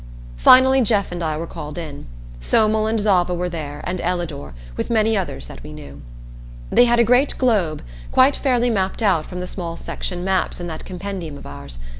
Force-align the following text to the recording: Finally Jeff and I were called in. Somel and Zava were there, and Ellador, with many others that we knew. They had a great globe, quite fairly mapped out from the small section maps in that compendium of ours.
Finally 0.37 0.81
Jeff 0.81 1.11
and 1.11 1.23
I 1.23 1.37
were 1.37 1.45
called 1.45 1.77
in. 1.77 2.07
Somel 2.39 2.87
and 2.87 2.99
Zava 2.99 3.35
were 3.35 3.49
there, 3.49 3.81
and 3.83 4.01
Ellador, 4.01 4.55
with 4.75 4.89
many 4.89 5.15
others 5.15 5.45
that 5.45 5.61
we 5.61 5.71
knew. 5.73 6.01
They 6.71 6.85
had 6.85 6.97
a 6.97 7.03
great 7.03 7.37
globe, 7.37 7.83
quite 8.11 8.35
fairly 8.35 8.71
mapped 8.71 9.03
out 9.03 9.27
from 9.27 9.41
the 9.41 9.45
small 9.45 9.77
section 9.77 10.23
maps 10.23 10.59
in 10.59 10.65
that 10.65 10.85
compendium 10.85 11.37
of 11.37 11.45
ours. 11.45 11.77